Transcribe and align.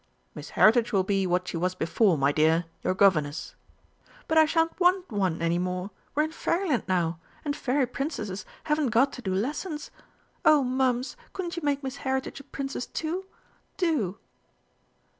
"Miss 0.33 0.49
Heritage 0.57 0.91
will 0.93 1.03
be 1.03 1.27
what 1.27 1.47
she 1.47 1.57
was 1.57 1.75
before, 1.75 2.17
my 2.17 2.31
dear 2.31 2.65
your 2.81 2.95
governess." 2.95 3.53
"But 4.27 4.35
I 4.39 4.45
shan't 4.45 4.79
want 4.79 5.11
one 5.11 5.43
any 5.43 5.59
more 5.59 5.91
we're 6.15 6.23
in 6.23 6.31
Fairyland 6.31 6.85
now 6.87 7.19
and 7.45 7.55
Fairy 7.55 7.85
Princesses 7.85 8.43
haven't 8.63 8.87
got 8.87 9.13
to 9.13 9.21
do 9.21 9.35
lessons. 9.35 9.91
Oh, 10.43 10.63
Mums, 10.63 11.15
couldn't 11.33 11.55
you 11.55 11.61
make 11.61 11.83
Miss 11.83 11.97
Heritage 11.97 12.39
a 12.39 12.43
Princess 12.45 12.87
too? 12.87 13.27
Do!" 13.77 14.17